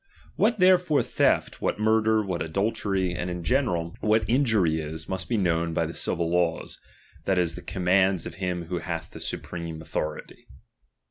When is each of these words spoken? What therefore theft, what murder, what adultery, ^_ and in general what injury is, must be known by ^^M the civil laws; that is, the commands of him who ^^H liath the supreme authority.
What 0.35 0.57
therefore 0.57 1.03
theft, 1.03 1.61
what 1.61 1.79
murder, 1.79 2.23
what 2.25 2.41
adultery, 2.41 3.13
^_ 3.13 3.15
and 3.15 3.29
in 3.29 3.43
general 3.43 3.95
what 4.01 4.27
injury 4.27 4.79
is, 4.81 5.07
must 5.07 5.29
be 5.29 5.37
known 5.37 5.75
by 5.75 5.83
^^M 5.85 5.89
the 5.89 5.93
civil 5.93 6.27
laws; 6.27 6.79
that 7.25 7.37
is, 7.37 7.53
the 7.53 7.61
commands 7.61 8.25
of 8.25 8.33
him 8.41 8.65
who 8.65 8.79
^^H 8.79 8.83
liath 8.85 9.11
the 9.11 9.19
supreme 9.19 9.79
authority. 9.79 10.47